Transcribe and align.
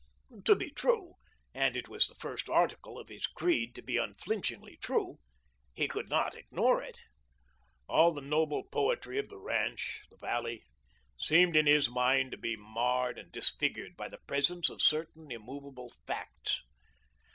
To 0.45 0.55
be 0.55 0.71
true 0.71 1.13
and 1.53 1.77
it 1.77 1.87
was 1.87 2.07
the 2.07 2.15
first 2.15 2.49
article 2.49 2.97
of 2.97 3.07
his 3.07 3.27
creed 3.27 3.75
to 3.75 3.83
be 3.83 3.97
unflinchingly 3.97 4.77
true 4.77 5.19
he 5.75 5.87
could 5.87 6.09
not 6.09 6.33
ignore 6.33 6.81
it. 6.81 7.01
All 7.87 8.11
the 8.11 8.19
noble 8.19 8.63
poetry 8.63 9.19
of 9.19 9.29
the 9.29 9.37
ranch 9.37 10.01
the 10.09 10.17
valley 10.17 10.63
seemed 11.19 11.55
in 11.55 11.67
his 11.67 11.87
mind 11.87 12.31
to 12.31 12.37
be 12.39 12.55
marred 12.55 13.19
and 13.19 13.31
disfigured 13.31 13.95
by 13.95 14.09
the 14.09 14.17
presence 14.25 14.71
of 14.71 14.81
certain 14.81 15.29
immovable 15.31 15.93
facts. 16.07 16.63